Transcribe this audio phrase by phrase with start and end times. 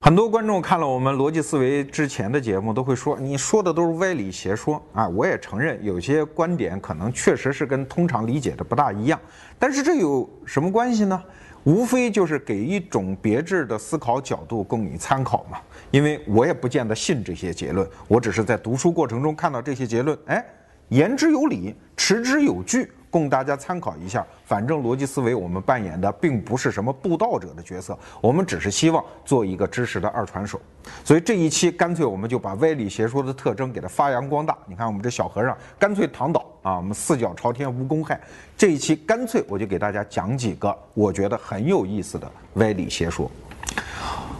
[0.00, 5.08] 很多观众看了我们逻辑思维之前的节目，都会说你说的都是歪理邪说啊！
[5.08, 9.18] 我也承认有些观点可能确实是跟通常理解的不大一样，
[9.58, 11.20] 但是这有什么关系呢？
[11.64, 15.58] 无非就是给一种别致的思考角度供你参考嘛。
[15.90, 20.44] 因为我也不见得信这些结论，我只是在读书过程中看到这些结论，哎，
[20.90, 22.92] 言之有理，持之有据。
[23.10, 30.60] 供大家参考一下，反正逻辑思维我们扮演的并不是什么布道者的角色，我们只是希望做一个知识的二传手。
[31.04, 34.56] 所以这一期干脆我们就把歪理邪说的特征给它发扬光大。
[34.66, 38.20] 你看我们这小和尚干脆躺倒啊，我们四脚朝天无公害。
[38.56, 43.30] 这一期干脆我就给大家讲几个我觉得很有意思的歪理邪说。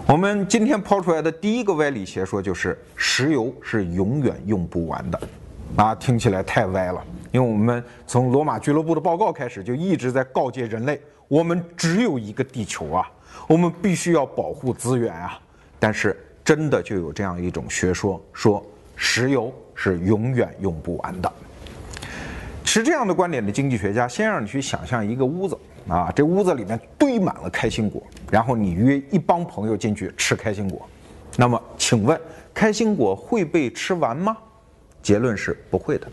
[0.07, 5.21] 我们今天抛出来的第一个歪理邪说就是石油是永远用不完的。
[5.75, 7.05] 啊，听起来太歪了。
[7.37, 13.07] 因为我们从罗马俱乐部的报告开始，就一直在告诫人类：我们只有一个地球啊，
[13.47, 15.39] 我们必须要保护资源啊。
[15.79, 18.65] 但是真的就有这样一种学说，说
[18.95, 21.31] 石油是永远用不完的。
[22.65, 30.89] 持这样的观点的经济学家，先让你去想象一个屋子啊，这屋子里面堆满了开心果，然后你约一帮朋友进去吃开心果。
[31.37, 32.19] 那么，请问
[32.55, 34.35] 开心果会被吃完吗？
[35.03, 36.09] 结论是不会的，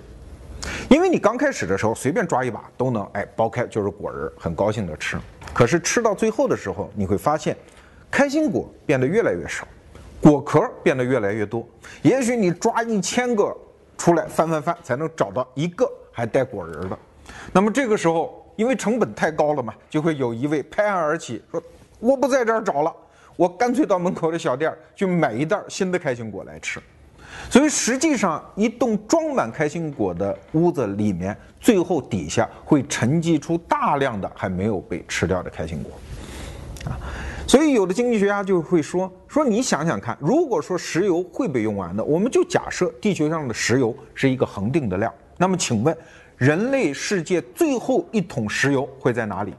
[0.89, 5.17] 因为你刚开始的时候随便抓一把都能，哎，剥开就是果仁，很高兴的吃。
[5.53, 7.55] 可是吃到最后的时候，你会发现，
[8.09, 9.67] 开心果变得越来越少，
[10.22, 11.67] 果壳变得越来越多。
[12.02, 13.55] 也许你抓一千个
[13.97, 16.98] 出来翻翻翻，才能找到一个还带果仁的。
[17.52, 21.61] 那么这个时候，因为成本太高了嘛，就会有一位拍案而起，说
[22.00, 22.94] 我不在这儿找了，
[23.36, 26.80] 我干脆到门口的小店去买一袋新的开心果来吃。
[27.50, 35.92] 所以实际上，一栋装满开心果的屋子里面，最后底下会沉积出大量的还没有被吃掉的开心果，
[36.89, 36.98] 啊，
[37.48, 45.95] 所以有的经济学家就会说说你想想看，如果说石油会被用完的，我们就假设地球上的石油是一个恒定的量，那么请问，
[46.38, 49.54] 人类世界最后一桶石油会在哪里？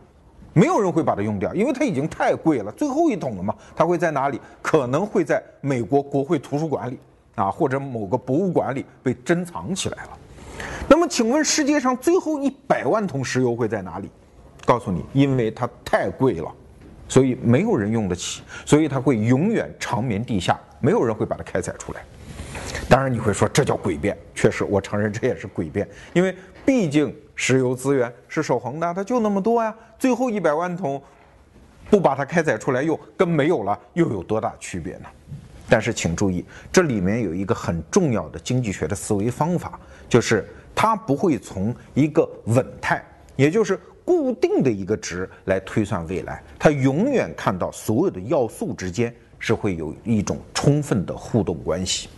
[0.53, 4.41] 没有人会把它用掉，因为它已经太贵了，最后一桶了嘛，它会在哪里？
[4.63, 6.99] 可能会在美国国会图书馆里。
[7.35, 10.11] 啊，或者某个博物馆里被珍藏起来了。
[10.89, 14.11] 那么，请问世界上最后一百万桶石油会在哪里？
[14.65, 16.51] 告诉你，因为它太贵了，
[17.09, 22.01] 所以没有人用得起，所以它会永远长眠地下，没有人会把它开采出来。
[22.89, 26.35] 当然，你会说这叫诡辩，确实，我承认这也是诡辩，因为
[26.65, 29.75] 毕竟石油资源是守恒的，它就那么多呀。
[29.99, 31.03] 最后一百万桶
[31.91, 35.07] 不把它开采出来用，跟没有了又有多大区别呢？
[35.69, 43.05] 但是请注意，这里面有一个很重要的经济学的思维方法，就是它不会从一个稳态，
[43.37, 52.09] 也就是固定的一个值来推算未来，它永远看到所有的要素之间是会有一种充分的互动关系。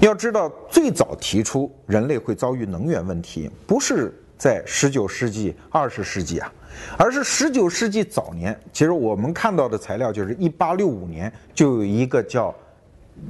[0.00, 6.52] 要知道，最早提出人类会遭遇能源问题，不是在十九世纪、二十世纪啊。
[6.96, 12.54] 而是十九世纪早年，其实我们看到的材料就是一八六五年就有一个叫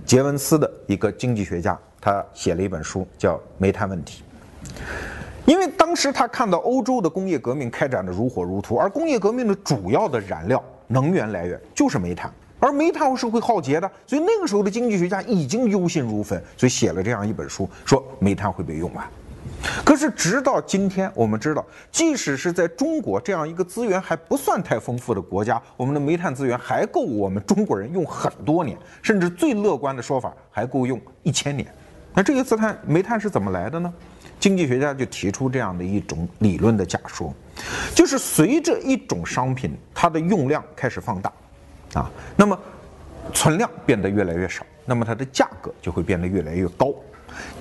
[0.04, 4.22] 杰文斯的一个经济学家，他写了一本书叫《煤炭问题》。
[5.46, 19.06] 因为当时他看到欧洲的工业革命开展的如火如荼，而工业革命的主要的燃料能源来源就是煤炭，而煤炭是会耗竭的，所以那个时候的经济学家已经忧心如焚，所以写了这样一本书，说煤炭会被用完。
[19.84, 31.66] 可是，直到今天，我们知道，即使是在中国这样一个资源还不算太丰富的国家，我们的煤炭资源还够我们中国人用很多年，甚至最乐观的说法还够用一千年。
[32.14, 33.92] 那这些资炭煤炭是怎么来的呢？
[34.38, 37.32] 经济学家就提出这样的一种理论的假说，
[37.94, 41.32] 就是随着一种商品它的用量开始放大，
[41.94, 42.58] 啊，那么
[43.32, 46.92] 存量变得越来越少，那么它的价格就会变得越来越高。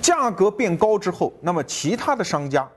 [0.00, 2.68] 价格变高之后，那么其他的商家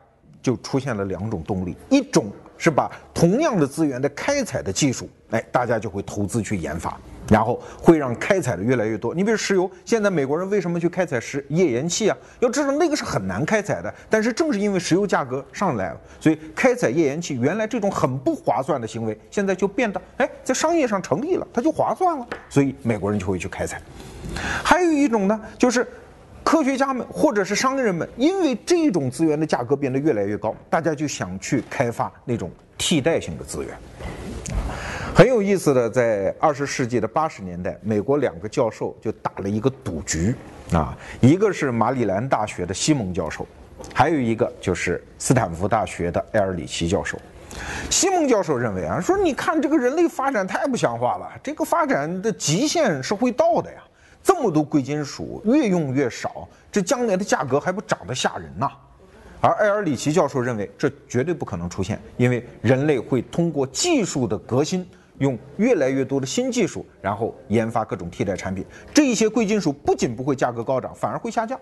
[0.41, 6.97] 就出现了两种动力：一种是把同样的资源的开采的技术，哎，大家就会投资去研发，
[7.29, 9.13] 然后会让开采的越来越多。
[9.13, 12.17] 你比如石油，现在美国人为什么去开采石页岩气啊？
[12.39, 23.81] 要知道那个是很难开采的，但是正是因为石油价格上来了，所以开采页岩气原来这种很不划算的行为，现在就变得哎，在商业上成立了，它就划算了，所以美国人就会去开采。
[24.63, 25.85] 还有一种呢，就是。
[26.47, 33.77] 科学家们或者是商人们，因为这种资源的价格变得越来越高，大家就想去开发那种替代性的资源。
[35.13, 40.33] 很有意思的，在二十世纪的八十年代，美国两个教授就打了一个赌局
[40.71, 43.45] 啊，一个是马里兰大学的西蒙教授，
[43.93, 47.19] 还有一个就是斯坦福大学的埃尔里奇教授。
[47.89, 53.83] 西蒙教授认为啊，说你看这个人类发展太不像话了，这个发展的极限是会到的呀。
[54.27, 58.69] 这么多贵金属越用越少，这将来的价格还不涨得吓人呐？
[59.39, 64.85] 而埃尔里奇教授认为这绝对不可能出现，因为人类会通过技术的革新，
[65.19, 68.65] 用越来越多的新技术，然后研发各种替代产品。
[68.93, 71.57] 这一些贵金属不仅不会价格高涨，反而会下降。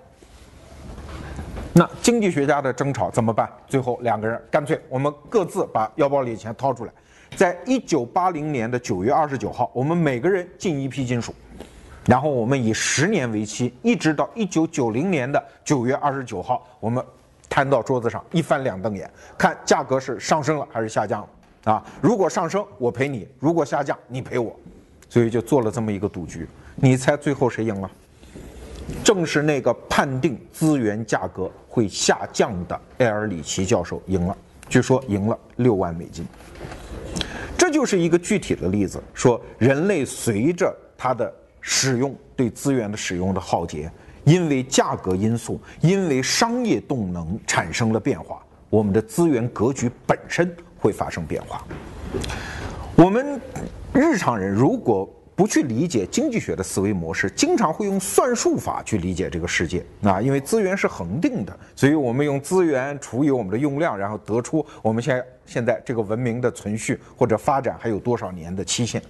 [1.71, 3.47] 那经济学家的争吵怎么办？
[3.67, 6.91] 最后两个人干脆我们各自把腰包里的钱掏出来，
[7.35, 11.31] 在一九八零年的九月二十九号，我们每个人进一批金属。
[12.05, 17.03] 然后我们以十年为期，一直到一九九零年的九月二十九号，我们
[17.49, 21.83] 摊到桌子上，一翻两瞪眼，看价格是上升了还是下降了啊？
[22.01, 24.55] 如果上升，我赔你；如果下降，你赔我。
[25.09, 26.47] 所以就做了这么一个赌局。
[26.75, 27.89] 你猜最后谁赢了？
[29.03, 34.37] 正是那个判定资源价格会下降的埃尔里奇教授赢了，
[34.69, 36.23] 据说赢了六万美金。
[37.57, 41.33] 这就是一个具体的例子，说人类随着他的。
[41.67, 43.91] 使用对资源的使用的浩劫，
[44.23, 48.39] 因为价格因素，因为商业动能产生了变化，
[48.69, 51.65] 我们的资源格局本身会发生变化。
[52.95, 53.41] 我们
[53.91, 69.01] 日常人如果不去理解经济学的思维模式，经常会用算术法去理解这个世界啊，因为资源是恒定的，所以我们用资源除以我们的用量，然后得出我们现在现在这个文明的存续或者发展还有多少年的期限。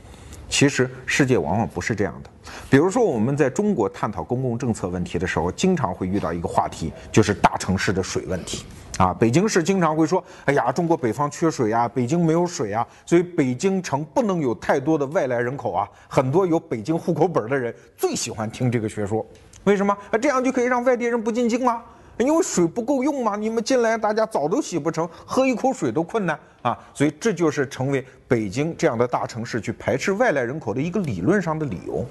[0.49, 2.29] 其实世界往往不是这样的。
[2.69, 8.65] 比如说，我们在中国探讨公共政策问题的时候，经常会遇到一个话题，就是大城市的水问题。
[8.97, 19.25] 啊，北京市经常会说：“哎呀，中国北方缺水啊，北京没有水啊，所以北京城不能有太多的外来人口啊。”很多有北京户口本的人最喜欢听这个学说，
[19.65, 19.93] 为什么？
[20.11, 21.83] 啊，这样就可以让外地人不进京吗？
[22.17, 32.05] 因为水不够用嘛，你们进来大家澡都洗不成，喝一口水都困难啊，所以这就是成为北京这样的大城市去排斥外来人口的一个理论上的理由。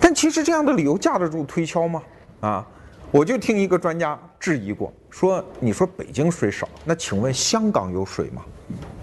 [0.00, 2.02] 但其实这样的理由架得住推敲吗？
[2.40, 2.66] 啊，
[3.10, 8.42] 我就听一个专家质疑过，说你说北京水少，那请问香港有水吗？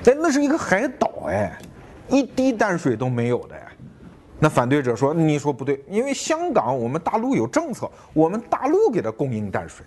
[0.06, 1.58] 哎，那是一个海岛哎，
[2.10, 3.62] 一滴淡水都没有的呀。
[4.40, 9.86] 那反对者说，你说不对，因为香港我们大陆有政策，我们大陆给它供应淡水。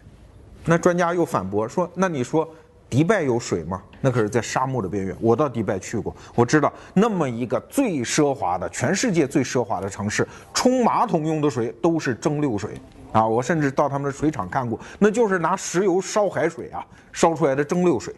[0.64, 2.48] 那专家又反驳说：“那你说，
[2.88, 3.82] 迪拜有水吗？
[4.00, 5.16] 那可是在沙漠的边缘。
[5.20, 12.80] 我到迪拜去过，我知道那么一个最奢华的、全世界最奢华的城市，冲马桶用的水都是蒸馏水
[13.12, 13.26] 啊！
[13.26, 18.14] 我甚至到他们的水厂看过，那就是拿石油烧海水啊，烧出来的蒸馏水。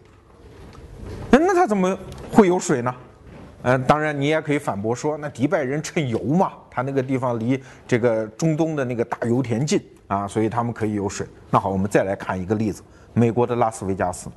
[1.29, 1.97] 那那他怎么
[2.31, 2.93] 会有水呢？
[3.63, 11.25] 嗯，当然你也可以反驳说，那迪拜人趁油嘛，他那个地方离这个中东的那个大油田近。”啊，所以他们可以有水。
[11.49, 12.83] 那好，我们再来看一个例子：
[13.13, 14.29] 美国的拉斯维加斯。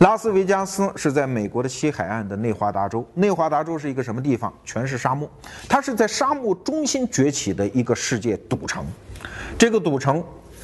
[0.00, 3.06] 拉斯维加斯是在美国的西海岸的内华达州。
[3.14, 4.52] 内华达州是一个什么地方？
[4.64, 5.30] 全是沙漠。
[5.66, 8.84] 它是在沙漠中心崛起的一个世界赌城。
[9.56, 10.22] 这个赌城，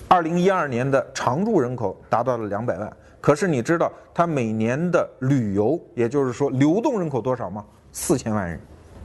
[0.08, 2.92] 二零一二年的常住人口达到了两百万。
[3.20, 7.64] 可是你知道它每年的旅游，也就是说流动人口多少吗？
[7.92, 8.60] 四千万人。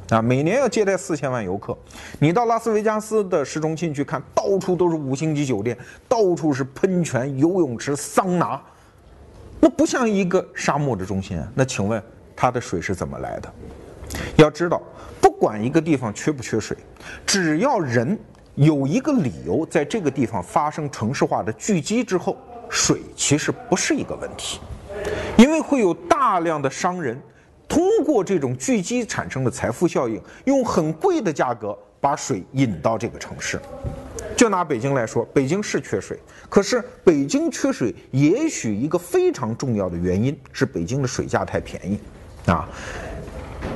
[0.10, 1.76] 啊，每年要接待四千万游客。
[2.20, 5.76] 你到拉斯维加斯的市中心去看，到处都是五星级酒店，
[6.08, 8.62] 到处是喷泉、游泳池、桑拿，
[9.60, 11.52] 那不像一个沙漠的中心啊。
[11.56, 12.00] 那请问
[12.36, 13.52] 它的水是怎么来的？
[14.38, 14.80] 要知道，
[15.20, 16.78] 不管一个地方缺不缺水，
[17.26, 18.16] 只要人
[18.54, 22.38] 有一个理由在这个地方发生城市化的聚集之后，
[22.70, 24.60] 水其实不是一个问题，
[25.36, 27.20] 因为会有大量的商人。
[27.67, 33.60] 通过这种聚集产生的财富效应，用很贵的价格把水引到这个城市。
[34.36, 36.19] 就拿北京来说，北京是缺水，
[36.50, 42.00] 可是北京缺水，也许一个非常重要的原因是北京的水价太便宜，
[42.45, 42.67] 啊。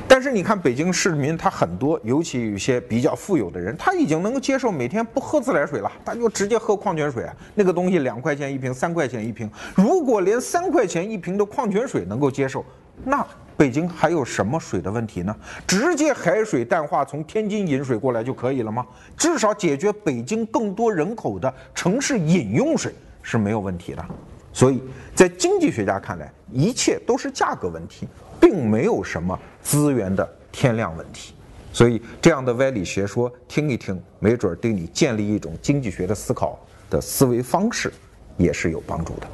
[0.06, 7.34] 但是你看，北京市民他很多，尤其有些比较富有的人，他已经能够接受每天不喝自来水了，他就直接喝矿泉水啊。
[7.54, 9.50] 那个东西两块钱一瓶，三块钱一瓶。
[9.74, 12.64] 如果连三块钱一瓶的矿泉水能够接受，
[13.04, 13.26] 那
[13.56, 15.36] 北京还有什么水的问题呢？
[15.66, 18.86] 直接海水淡化，从天津引水过来就可以了吗？
[19.16, 24.04] 至少解决北京更多人口的城市饮用水是没有问题的。
[24.52, 24.82] 所以
[25.14, 28.08] 在经济学家看来，一切都是价格问题，
[28.40, 31.34] 并没有什么资源的天量问题。
[31.72, 37.92] 所以这样的歪理学说听一听，没准对你建立一种经济学的思考的思维方式
[38.36, 39.26] 也是有帮助的。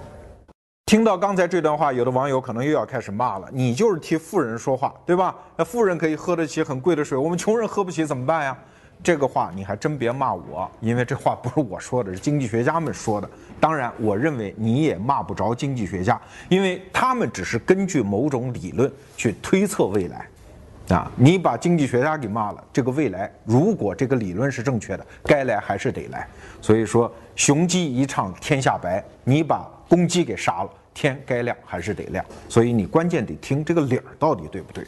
[0.87, 5.35] 听到刚才这段话，有的网友可能又要开始骂了：“你就是替富人说话，对吧？
[5.57, 8.57] 那富人可以喝得起很贵的水，我们穷人喝不起怎么办呀？”
[9.03, 13.29] 这个话你还真别骂我，因为这话不是我说的，是经济学家们说的。
[13.59, 20.29] 当然，我认为你也骂不着经济学家，因为他们只是根据某种理论去推测未来。
[20.95, 26.29] 啊，你把经济学家给骂了，这个未来如果这个理论是正确的，该来还是得来。
[26.61, 32.25] 所以说，雄鸡一唱天下白，你把公鸡给杀了，天该亮还是得亮。
[32.49, 34.85] 所以你关键得听这个理儿到底对不对。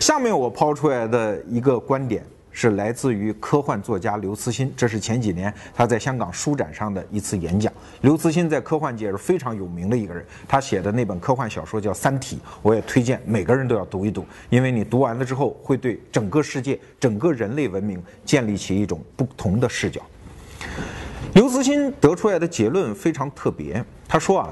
[0.00, 2.24] 下面我抛出来的一个观点。
[2.54, 7.72] 是来自于科幻作家刘慈欣，这是前几年他在香港书展上的一次演讲。
[8.02, 20.02] 刘慈欣在科幻界是非常有名的一个人，他写的那本科幻小说叫《三体》，我也推荐每个人都要读一读，因为你读完了之后会对整个世界、整个人类文明建立起一种不同的视角。
[21.34, 24.48] 刘慈欣得出来的结论非常特别，他说啊，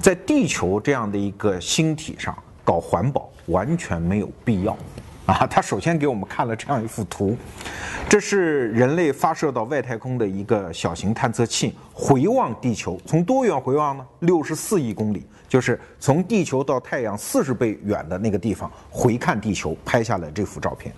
[0.00, 4.76] 在地球这样的一个星体上搞环保完全没有必要。
[5.26, 7.36] 啊， 他首先给我们看了这样一幅图，
[8.08, 14.06] 这是人类发射到外太空的一个小型探测器，回望地球，从多远回望呢？
[14.20, 20.94] 六十四亿公里，就是从地球到太阳四十倍远的那个地方回看地球，拍下了这幅照片。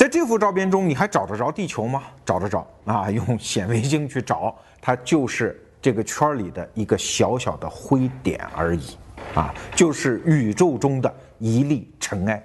[0.00, 2.04] 在这幅照片中，你还找得着地球吗？
[2.24, 8.96] 找得着啊，用显微镜去找，它就是这个圈里的一个小小的灰点而已，
[9.34, 12.42] 啊，就是宇宙中的一粒尘埃。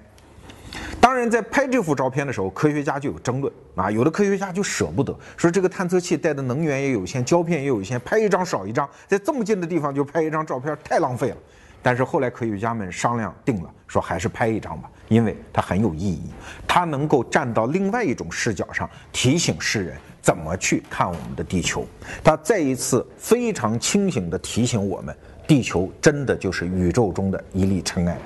[1.00, 3.90] 当然，在拍这幅照片的时候，科学家就有争论啊。
[3.90, 11.38] 有的科学家就舍不得，说这个探测器带的能源也有限，胶片也有限，拍一张少一张，在这么近的地方就拍一张照片，太浪费了。
[11.86, 16.32] 但是后来科学家们商量定了，说还是拍一张吧，因为它很有意义，
[16.68, 21.86] 它能够站到另外一种视角上，提醒世人怎么去看我们的地球。
[22.24, 25.16] 它再一次非常清醒地提醒我们，
[25.48, 28.18] 地球真的就是宇宙中的一粒尘埃。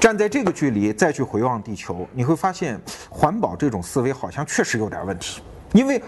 [0.00, 2.76] 站在这个距离再去回望地球，你会发现
[3.08, 5.40] 环保这种思维好像确实有点问题。
[5.74, 6.02] 因为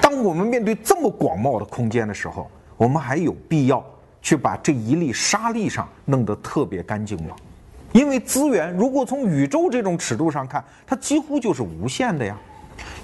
[0.00, 3.84] 当我们面对这么广袤的空间的时候，我们还有必要
[4.22, 7.34] 去把这一粒沙粒上弄得特别干净吗？
[7.92, 12.36] 因为资源如果从宇宙这种尺度上看，它几乎就是无限的呀。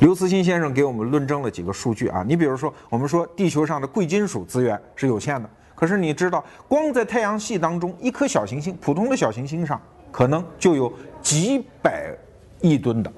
[0.00, 9.80] 刘慈欣先生给我们论证了几个数据啊，你比如说，我们说地球上的贵金属资源是有限的，可是你知道，光在太阳系当中一颗小行星，普通的小行星上。
[10.12, 12.16] 可能就有几百
[12.61, 13.12] 亿吨的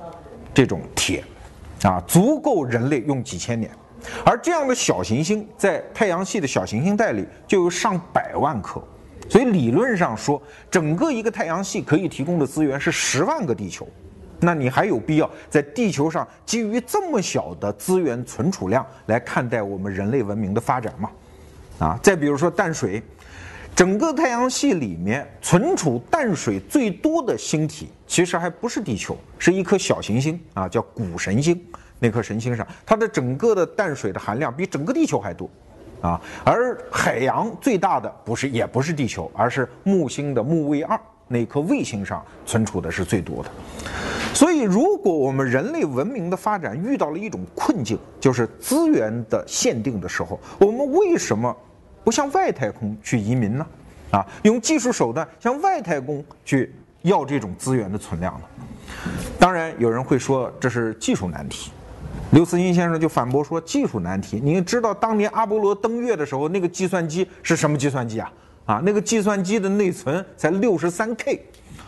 [0.55, 1.23] 这种铁，
[1.83, 3.71] 啊，足够人类用几千年。
[4.25, 8.83] 而这样的小行星在太阳系的小行星带里就有上百万颗，
[9.29, 13.87] 所以理论上说，整个一个太阳系可以提供的资源是十万个地球。
[14.39, 21.11] 那你还有必要在地球上基于这么小的资源存储量来看待我们人类文明的发展吗？
[21.79, 23.03] 啊，再比如说淡水。
[23.75, 31.63] 整个太阳系里面存储淡水最多的星体，其实还不是地球，是一颗小行星啊，叫谷神星。
[31.99, 35.49] 那颗神星上，它的整个的淡水的含量比整个地球还多，
[36.01, 36.21] 啊。
[36.45, 40.99] 而海洋最大的不是，也不是地球，而是木星的木卫二
[41.29, 43.51] 那颗卫星上存储的是最多的。
[44.35, 51.57] 所以，如果我们人类文明的发展遇到了一种困境，就是资源的限定的时候，我们为什么？
[52.05, 53.67] 不向外太空去移民呢？
[54.13, 56.73] 啊，用技术手段向外太空去
[57.03, 58.47] 要这种资源的存量呢？
[59.41, 61.73] 当然，有人会说这是技术难题。
[62.33, 68.33] 刘慈欣先生就反驳说：“技术难题，您知道当年阿波罗登月的时候，那个计算机是什么计算机啊？
[68.67, 71.41] 啊，那个计算机的内存才六十三 K，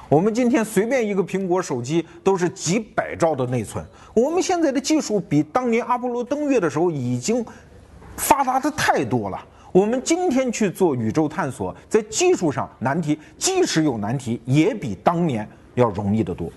[0.08, 3.84] 我们今天随便一个苹果手机都是几百兆的内存。
[4.14, 7.44] 我们现在的技术比当年阿波罗登月的时候已经
[8.16, 16.50] 发达的太多了。”我们今天去做宇宙探索，在技术上难题，即使有难题，也比当年要容易得多。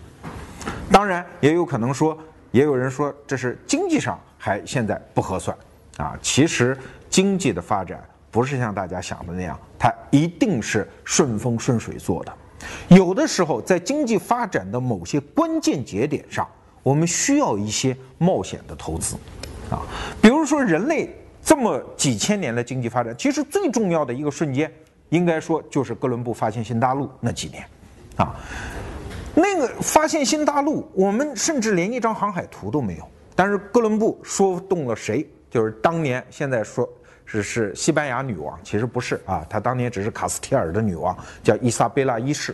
[0.89, 2.17] 当然，也有可能说，
[2.51, 5.57] 也有人说这是经济上还现在不合算
[5.97, 6.17] 啊。
[6.21, 6.77] 其实
[7.09, 12.33] 经济的发展不是像大家想的那样，它一定是顺风顺水做的。
[12.89, 16.47] 有的时候，在经济发展的某些关键节点上，
[16.83, 19.15] 我们需要一些冒险的投资
[19.69, 19.81] 啊，
[20.21, 21.15] 比如说人类。
[21.43, 24.71] 这么几千年的经济发展，其实最重要的一个瞬间，
[25.09, 27.65] 应该说就是哥伦布发现新大陆那几年，
[28.15, 28.35] 啊，
[29.33, 33.03] 那个发现新大陆，我们甚至连一张航海图都没有。
[33.35, 35.27] 但是哥伦布说动了谁？
[35.49, 36.87] 就是当年现在说。
[37.23, 42.53] 只是西班牙女王，其实不是啊，她当年只是卡斯提尔的女王，叫伊莎贝拉一世。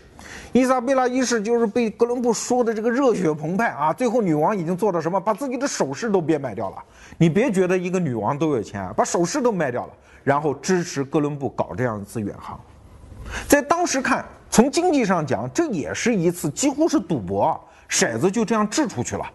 [0.54, 6.76] 伊莎贝拉一世就是被哥伦布说的这个热血澎湃啊，最后女王已经做到什么，把自己的首饰都变卖掉了。
[7.18, 9.94] 你别觉得一个女王都有钱，啊把首饰都卖掉了，
[10.24, 12.60] 然后支持哥伦布搞这样一次远航。
[13.48, 19.26] 在当时看，从经济上讲，这也是一次几乎是赌博，骰子就这样掷出去了。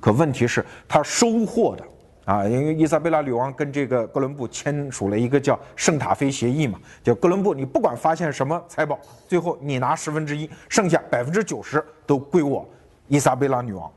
[0.00, 1.84] 可问题是，他收获的
[2.24, 12.66] 啊，因为伊莎贝拉女王跟这个哥伦布签署了一个叫圣塔菲协议嘛，叫哥伦布，你不管发现什么财宝，最后你拿十分之一，剩下百分之九十都归我，
[13.08, 13.90] 伊莎贝拉女王，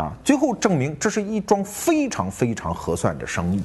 [0.00, 3.62] 啊，最后证明这是一桩非常非常合算的生意，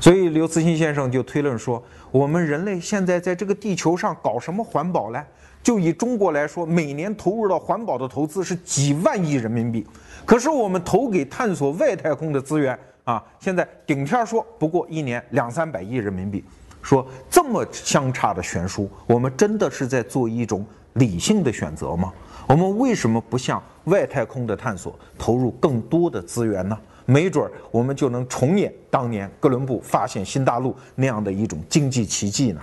[0.00, 5.20] 所以刘慈欣先生就推论说，我们人类现在在这个地球上搞什么环保呢？
[5.60, 9.84] 就以中国来说，每年投入到环保的投资是几万亿人民币。
[10.24, 16.44] 可是我们投给探索外太空的资源啊，现在顶天说不过一年两三百亿人民币，
[16.82, 22.12] 说这么相差的悬殊，我们真的是在做一种理性的选择吗？
[22.48, 26.76] 我们为什么不向外太空的探索投入更多的资源呢？
[27.04, 32.60] 没准儿我们就能重演当年哥伦布发现新大陆那样的一种经济奇迹呢？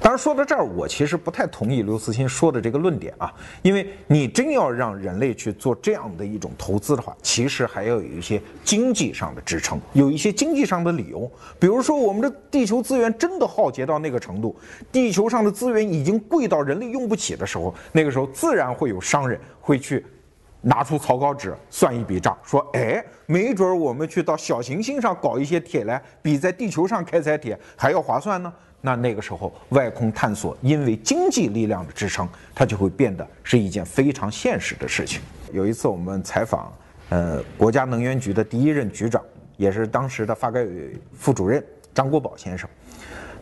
[0.00, 11.30] 当然，说到这儿，我其实不太同意刘慈欣说的这个论点啊，因为你真要让人类去做这样的一种投资的话，其实还要有一些经济上的支撑，有一些经济上的理由。
[11.58, 14.54] 比如说，我们的地球资源真的耗竭到那个程度，
[14.92, 20.04] 地球上的资源已经贵到人类用不起的时候，那个时候自然会有商人会去
[20.62, 28.52] 拿出草稿纸算一笔账，说：“哎，没准我们去到小行星上搞一些铁来，比在地球上开采铁还要划算呢。”
[28.86, 35.20] 那那个时候，外空探索因为经济力量的支撑，它就会变得是一件非常现实的事情。
[35.52, 36.72] 有一次我们采访，
[37.08, 39.20] 呃，国家能源局的第一任局长，
[39.56, 41.60] 也是当时的发改委副主任
[41.92, 42.70] 张国宝先生，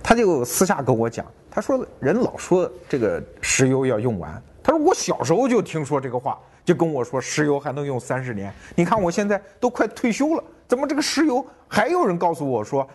[0.03, 8.51] 他就私下跟我讲，他说人老说这个石油要用完，他说我小时候就听说这个话，就跟我说石油还能用三十年。
[8.75, 12.89] 你看我现在都快退休了，怎么这个石油还有人告诉我说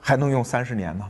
[0.00, 1.08] 还能用三十年呢？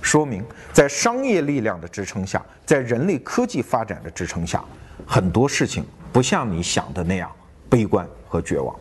[0.00, 4.62] 说明，在商业力量的支撑下，在人类科技发展的支撑下，
[5.06, 7.30] 很多事情不像你想的那样
[7.68, 8.74] 悲观和绝望。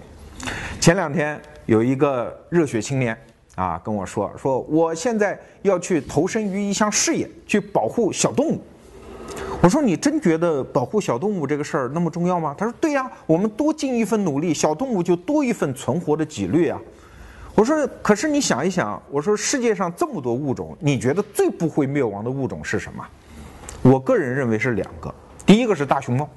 [0.80, 3.16] 前两天有一个热血青年
[3.56, 8.62] 啊跟我说，说我现在要去投身于一项事业，去保护小动物。
[9.62, 12.56] 我说你真觉得保护小动物这个事儿那么重要吗？
[12.58, 16.82] 他说对呀，我们多尽一份努力，小动物就多一份存活的几率啊。
[17.54, 23.06] 我说，可是你想一想，我说世界上这么多物种，你觉得最不会灭亡的物种是什么？
[23.82, 25.14] 我个人认为是两个，
[25.46, 26.30] 第一个是大熊猫，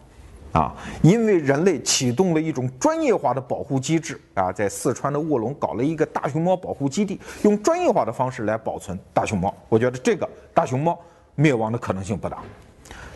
[0.52, 9.54] 啊，因为人类启动了一种专业化的保护机制啊，在四川的卧龙搞了一个大熊猫保护基地，用专业化的方式来保存大熊猫。
[9.68, 10.98] 我觉得这个大熊猫
[11.36, 12.38] 灭亡的可能性不大。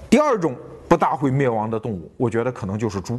[0.08, 0.54] 第二种
[0.88, 3.18] 不大会灭亡的动物，我觉得可能就是猪。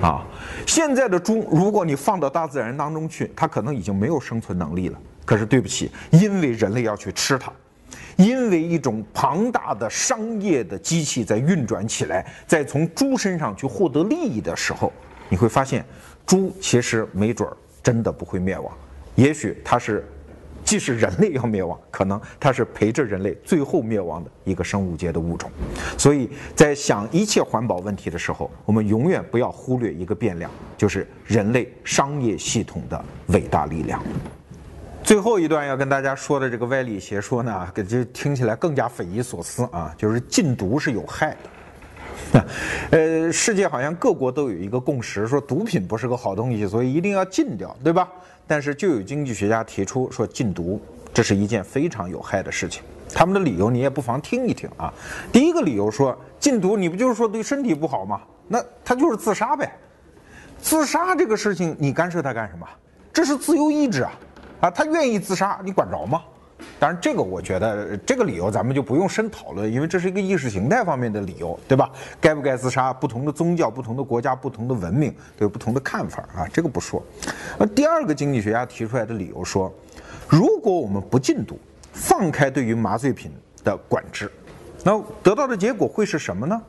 [0.00, 0.24] 啊，
[0.66, 4.98] 现在的猪，如果你放到大自然当中去，它可能已经没有生存能力了。
[5.24, 7.52] 可是对不起，因为人类要去吃它，
[8.16, 14.92] 因为一种庞大的商业的机器在运转起来，在从猪身上去获得利益的时候，
[15.28, 15.84] 你会发现，
[16.24, 18.72] 猪其实没准儿真的不会灭亡，
[19.16, 20.04] 也许它是。
[20.64, 25.50] 即使人类要灭亡，可能它是陪着人类最后灭亡的一个生物界的物种。
[25.98, 34.02] 所以在想一切环保问题的时候，我们永远不要忽略一个变量，就是人类商业系统的伟大力量。
[35.02, 41.36] 最后一段要跟大家说的这个歪理邪说呢，就听起来更加匪夷所思啊，就是禁毒是有害的。
[42.90, 48.08] 呃，世界好像各国都有一个共识，说毒品不是个好东西，所以一定要禁掉，对吧？
[48.46, 50.80] 但是就有经济学家提出说禁毒
[51.14, 54.92] 这是一件非常有害的事情，他们的理由你也不妨听一听啊。
[55.32, 58.20] 第一个理由说禁毒你不就是说对身体不好吗？
[58.48, 59.70] 那他就是自杀呗。
[60.60, 62.66] 自杀这个事情你干涉他干什么？
[63.12, 64.12] 这是自由意志啊，
[64.60, 66.22] 啊他愿意自杀你管着吗？
[66.78, 71.90] 当然，这个我觉得这个理由咱们就不用深讨论，因为这是一个意识形态方面的理由，对吧？
[72.20, 72.92] 该不该自杀？
[72.92, 77.02] 不同的宗教、不同的国家、不同的文明都有不同的看法啊，这个不说。
[77.58, 79.72] 那第二个经济学家提出来的理由说，
[80.28, 81.58] 如果我们不禁毒，
[81.92, 83.30] 放开对于麻醉品
[83.64, 84.30] 的管制，
[84.84, 86.60] 那得到的结果会是什么呢？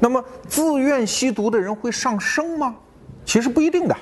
[0.00, 2.74] 那么自愿吸毒的人会上升吗？
[3.24, 3.96] 其实不一定的，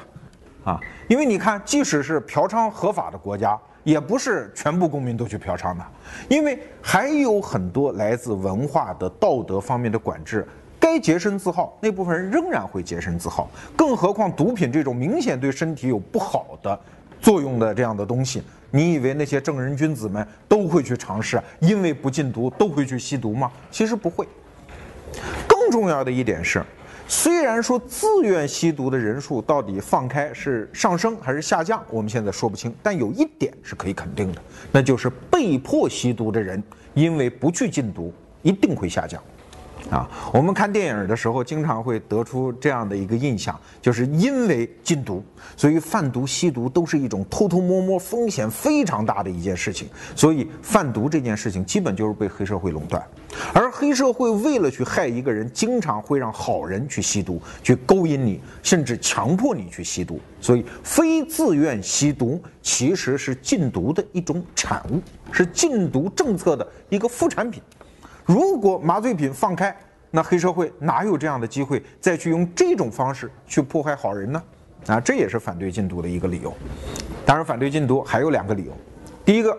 [0.65, 3.59] 啊，因为你看，即使是嫖娼合法的国家。
[3.85, 5.85] 也不是全部公民都去嫖娼的，
[6.29, 10.47] 因为还有很多来自文化的道德方面的管制，
[10.79, 16.79] 该洁身自好那部分人仍然会洁身自好，更何况毒品这种明显对身体有不好的
[17.21, 23.51] 作用的这样的东西，你以为那些正人君子们都会去尝试，因为不禁毒都会去吸毒吗？
[23.73, 24.25] 其实不会。
[25.49, 26.65] 更重要的一点是。
[27.15, 32.75] 虽然说自愿吸毒的人数到底放开是上升还是下降，我们现在说不清。
[32.83, 34.41] 但有一点是可以肯定的，
[34.73, 36.61] 那就是被迫吸毒的人，
[36.95, 39.23] 因为不去禁毒，一定会下降。
[39.91, 45.23] 啊，我们看电影的时候，经常会得出这样的一个印象，就是因为禁毒，
[45.57, 49.89] 所以贩毒、吸毒都是一种偷偷摸摸、风险非常大的一件事情。
[50.15, 53.05] 所以贩毒这件事情基本就是被黑社会垄断，
[53.53, 60.19] 而黑社会为了去害一个人，经常会让好人去吸毒，去勾引你，甚至强迫你去吸毒。
[60.41, 67.63] 所以非自愿吸毒其实是禁毒的一种产物，是禁毒政策的一个副产品。
[68.25, 69.75] 如果麻醉品放开，
[70.11, 74.43] 那黑社会哪有这样的机会再去用这种方式去迫害好人呢？
[74.87, 76.53] 啊，这也是反对禁毒的一个理由。
[77.25, 78.73] 当然，反对禁毒还有两个理由。
[79.25, 79.57] 第一个，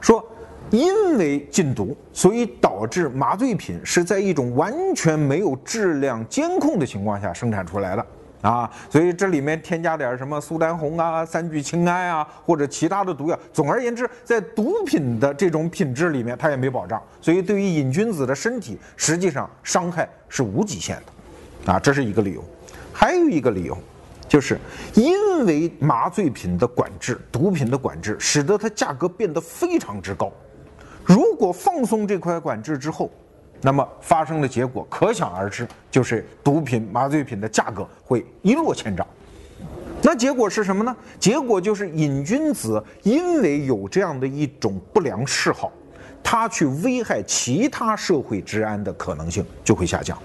[0.00, 0.24] 说
[0.70, 8.06] 因为禁毒，所以导致麻醉品是在一种完全没有质量监控的情况下生产出来的。
[8.44, 13.38] 啊，所以这里面添加点什么苏丹红啊、三聚氰胺啊，或者其他的毒药。
[13.54, 17.02] 总而言之，在毒品的这种品质里面，它也没保障。
[17.22, 21.72] 所以对于瘾君子的身体，实际上伤害是无极限的。
[21.72, 22.44] 啊，这是一个理由。
[22.92, 23.78] 还有一个理由，
[24.28, 24.58] 就是
[24.92, 30.30] 因为麻醉品的管制、毒品的管制，使得它价格变得非常之高。
[31.02, 33.10] 如果放松这块管制之后，
[33.64, 39.06] 那么发生的结果可想而知，就是毒品、麻醉品的价格会一落千丈。
[40.02, 40.94] 那结果是什么呢？
[41.18, 45.72] 结果就是瘾君子因为有这样的一种不良嗜好，
[46.22, 50.18] 他去危害其他社会治安的可能性就会下降。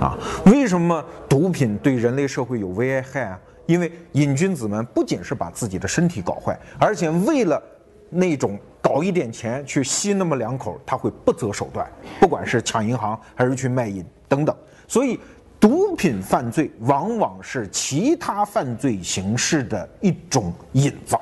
[0.00, 3.38] 啊，为什么毒品对人类社会有危害啊？
[3.66, 7.62] 因为瘾君子们不仅是把自己的身体搞坏，而且为了
[8.08, 8.58] 那种。
[8.80, 14.56] 搞一点钱去吸那么两口，他会不择手段，不管是抢银行还是去卖淫等等。
[14.86, 15.18] 所以，
[15.60, 21.16] 毒品犯罪往往是其他犯罪形式的一种引子。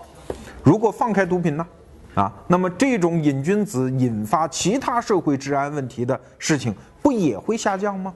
[0.63, 1.67] 如果放开毒品呢？
[2.15, 8.15] 啊，那么这种瘾君子引发其他社会治安问题的事情，不也会下降吗？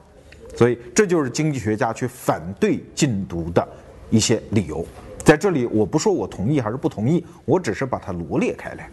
[0.55, 3.67] 所以，这就是经济学家去反对禁毒的
[4.09, 4.85] 一些理由。
[5.23, 8.89] 在这里，我不说我同意还是不同意，我只是把它罗列开来。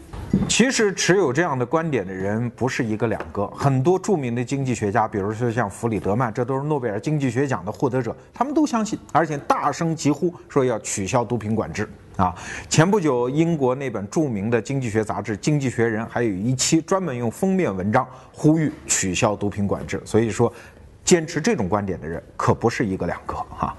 [0.46, 12.34] 其实持有这样的观点的人不是一个两个，很多著名的经济学家，比如说像弗里德曼，这都是诺贝尔经济学奖的获得者，他们都相信，而且大声疾呼说要取消毒品管制啊。
[12.68, 20.00] 前不久，英国那本著名的经济学杂志《经济学人》还有一期专门用封面文章呼吁取消毒品管制。
[20.04, 20.52] 所以说，
[21.04, 23.74] 坚持这种观点的人可不是一个两个哈。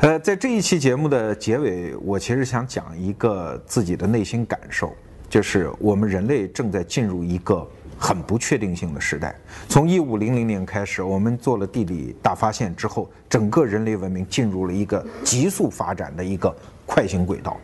[0.00, 4.92] 呃，在这一期节目的结尾，我其实想讲一个自己的内心感受。
[5.30, 7.66] 就是我们人类正在进入一个
[7.98, 9.34] 很不确定性的时代。
[9.68, 16.54] 从一五零零年开始，我们做了地理大发现之后，整个人类文明进入了一个急速发展的一个
[16.84, 17.56] 快行轨道。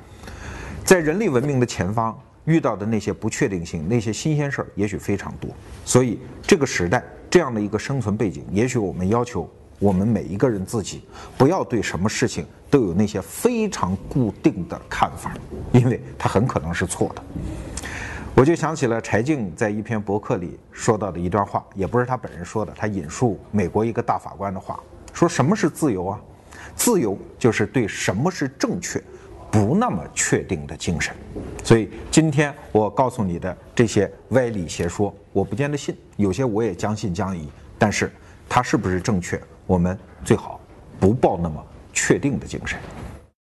[0.85, 5.51] 在人类文明的前方遇到的那些不确定性、那些新鲜事儿，也许非常多。
[5.85, 9.49] 所以这个时代这样的一个生存背景，也许我们要求
[9.81, 11.03] 我们每一个人自己，
[11.37, 12.47] 不要对什么事情。
[12.71, 15.35] 都有那些非常固定的看法，
[15.73, 17.23] 因为他很可能是错的。
[18.33, 24.79] 我就想起了柴静在一篇博客里说到的一段话，也不是他本人说的，他引述美国一个大法官的话，
[25.12, 26.21] 说什么是自由啊？
[26.77, 29.03] 自由就是对什么是正确
[29.51, 31.12] 不那么确定的精神。
[31.64, 38.12] 所以今天我告诉你的这些歪理邪说，我不见得信，有些我也将信将疑，但是
[38.49, 40.61] 它是不是正确，我们最好
[40.99, 41.65] 不抱那么。
[41.93, 42.79] 确定的精神。